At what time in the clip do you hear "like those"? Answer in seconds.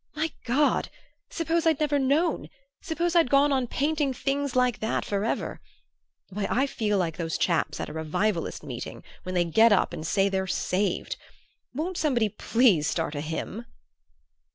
6.97-7.37